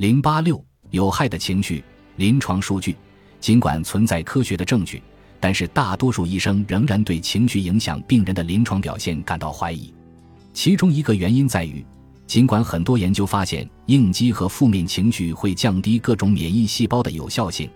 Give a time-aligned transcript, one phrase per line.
[0.00, 1.84] 零八六有害的情绪
[2.16, 2.96] 临床数据，
[3.38, 5.02] 尽管存在科学的证据，
[5.38, 9.92] 但是大多数医生仍然对情绪影响病人的临床表现感到怀疑。
[10.54, 11.84] 其中一个原因在于，
[12.26, 17.68] 尽管很多研究发现应激和负面情绪会降低各种免疫细胞的有效性，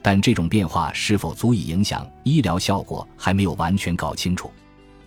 [0.00, 4.48] 但这种变化是否足以影响医疗效果还没有完全搞清楚。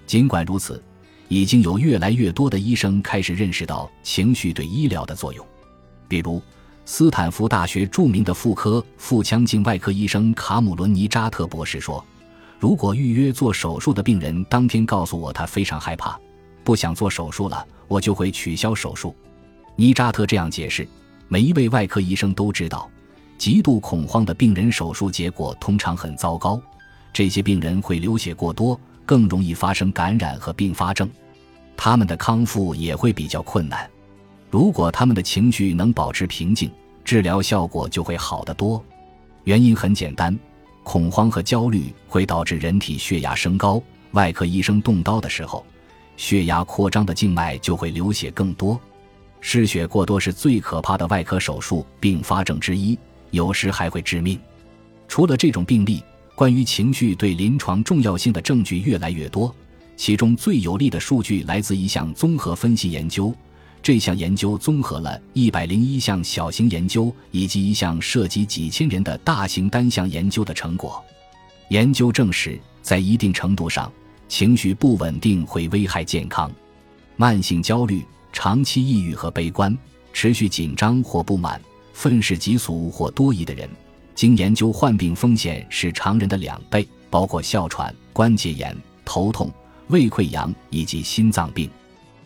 [0.05, 0.84] 尽管如此，
[1.29, 5.47] 已经有越来越多的医生开始认识到情绪对医疗的作用，
[6.09, 6.41] 比如。
[6.89, 12.03] 斯坦福大学著名的妇科腹腔镜外科医生卡姆伦尼扎特博士说
[12.57, 16.17] ：“如果预约做手术的病人当天告诉我他非常害怕，
[16.63, 19.13] 不想做手术了，我就会取消手术。”
[19.76, 20.88] 尼扎特这样解释
[21.27, 22.90] ：“每一位外科医生都知道，
[23.38, 26.57] 极度恐慌的病人手术结果通常很糟糕，
[27.12, 31.09] 这些病人会流血过多，更容易发生感染和并发症，
[31.76, 33.85] 他们的康复也会比较困难。”
[34.49, 36.71] 如果他们的情绪能保持平静，
[37.03, 38.83] 治疗效果就会好得多。
[39.43, 40.37] 原因很简单，
[40.84, 43.81] 恐慌和焦虑会导致人体血压升高。
[44.12, 45.65] 外科医生动刀的时候，
[46.15, 48.79] 血压扩张的静脉就会流血更多。
[49.41, 52.98] 失血过多是最可怕的外科手术并发症之一，
[53.32, 54.39] 有时还会致命。
[55.07, 56.01] 除了这种病例，
[56.35, 59.54] 关于情绪对临床重要性的证据越来越多。
[59.95, 63.34] 其中最有力的数据来自一项综合分析研究。
[63.81, 71.01] 这项研究综合了一百零一项小型研究以及一项涉及几千人的大型单项研究的成果。
[71.69, 73.89] 研究证实，在一定程度上，
[74.28, 76.51] 情绪不稳定会危害健康。
[77.16, 79.78] 慢性焦虑、长期抑郁和悲观、
[80.11, 81.61] 持续紧张或不满、
[81.94, 83.69] 愤世嫉俗或多疑的人，
[84.16, 89.50] 经研究患病风险是常人的两倍，包括哮喘、关节炎、头痛、
[89.88, 91.69] 胃溃疡以及心脏病。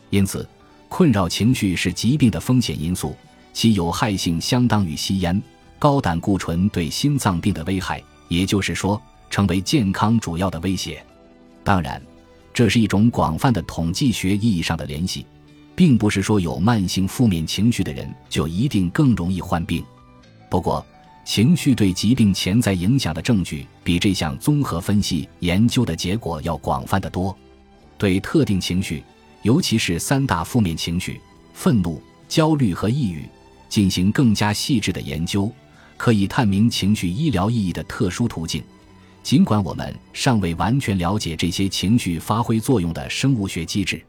[0.10, 0.48] 因此。
[0.92, 3.16] 困扰情绪是疾病的风险因素，
[3.54, 5.42] 其有害性相当于吸烟、
[5.80, 11.02] 高胆固醇对心脏病的危害，也就是说，成为健康主要的威胁。
[11.64, 12.00] 当然，
[12.54, 15.26] 这是一种广泛的统计学意义上的联系，
[15.78, 19.82] 并不是说有慢性负面情绪的人就一定更容易患病。
[20.50, 20.86] 不过，
[21.24, 27.34] 情绪对疾病潜在影响的证据比这项综合分析研究的结果要广泛的多。
[27.98, 29.02] 对特定情绪。
[29.44, 31.20] 尤其是三大负面情绪——
[31.54, 33.28] 愤怒、焦虑和抑郁，
[33.68, 35.52] 进行更加细致的研究，
[35.98, 38.64] 可以探明情绪医疗意义的特殊途径。
[39.24, 44.04] 尽管我们尚未完全了解这些情绪发挥作用的生物学机制。